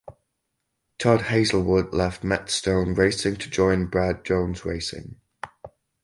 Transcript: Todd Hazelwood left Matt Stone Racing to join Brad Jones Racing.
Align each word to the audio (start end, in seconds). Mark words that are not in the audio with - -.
Todd 0.97 1.21
Hazelwood 1.25 1.93
left 1.93 2.23
Matt 2.23 2.49
Stone 2.49 2.95
Racing 2.95 3.35
to 3.35 3.47
join 3.51 3.85
Brad 3.85 4.25
Jones 4.25 4.65
Racing. 4.65 5.17